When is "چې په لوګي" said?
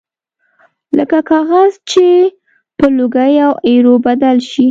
1.91-3.33